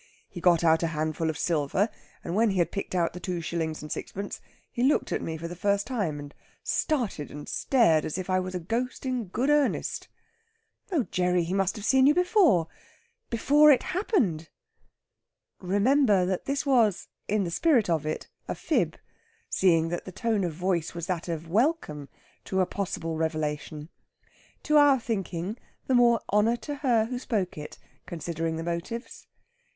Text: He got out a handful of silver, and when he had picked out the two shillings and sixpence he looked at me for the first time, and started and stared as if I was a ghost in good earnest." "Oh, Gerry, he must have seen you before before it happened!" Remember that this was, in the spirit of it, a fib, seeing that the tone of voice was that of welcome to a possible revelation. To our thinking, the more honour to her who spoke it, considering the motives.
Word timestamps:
He 0.27 0.41
got 0.41 0.63
out 0.63 0.81
a 0.81 0.87
handful 0.87 1.29
of 1.29 1.37
silver, 1.37 1.87
and 2.23 2.33
when 2.33 2.49
he 2.49 2.57
had 2.57 2.71
picked 2.71 2.95
out 2.95 3.13
the 3.13 3.19
two 3.19 3.39
shillings 3.39 3.83
and 3.83 3.91
sixpence 3.91 4.41
he 4.71 4.81
looked 4.81 5.11
at 5.11 5.21
me 5.21 5.37
for 5.37 5.47
the 5.47 5.55
first 5.55 5.85
time, 5.85 6.19
and 6.19 6.33
started 6.63 7.29
and 7.29 7.47
stared 7.47 8.03
as 8.03 8.17
if 8.17 8.27
I 8.27 8.39
was 8.39 8.55
a 8.55 8.59
ghost 8.59 9.05
in 9.05 9.25
good 9.25 9.51
earnest." 9.51 10.07
"Oh, 10.91 11.03
Gerry, 11.03 11.43
he 11.43 11.53
must 11.53 11.75
have 11.75 11.85
seen 11.85 12.07
you 12.07 12.15
before 12.15 12.67
before 13.29 13.71
it 13.71 13.83
happened!" 13.83 14.49
Remember 15.59 16.25
that 16.25 16.45
this 16.45 16.65
was, 16.65 17.07
in 17.27 17.43
the 17.43 17.51
spirit 17.51 17.87
of 17.87 18.03
it, 18.03 18.27
a 18.47 18.55
fib, 18.55 18.97
seeing 19.51 19.89
that 19.89 20.05
the 20.05 20.11
tone 20.11 20.43
of 20.43 20.53
voice 20.53 20.95
was 20.95 21.05
that 21.05 21.27
of 21.27 21.47
welcome 21.47 22.09
to 22.45 22.59
a 22.59 22.65
possible 22.65 23.17
revelation. 23.17 23.87
To 24.63 24.77
our 24.77 24.99
thinking, 24.99 25.57
the 25.85 25.93
more 25.93 26.21
honour 26.33 26.55
to 26.57 26.75
her 26.77 27.05
who 27.05 27.19
spoke 27.19 27.55
it, 27.55 27.77
considering 28.07 28.55
the 28.55 28.63
motives. 28.63 29.27